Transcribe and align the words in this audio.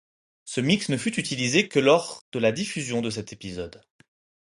Ce 0.45 0.59
mix 0.61 0.89
ne 0.89 0.97
fut 0.97 1.19
utilisé 1.19 1.67
que 1.67 1.77
lors 1.77 2.23
de 2.31 2.39
la 2.39 2.51
diffusion 2.51 3.01
de 3.03 3.11
cet 3.11 3.33
épisode. 3.33 3.83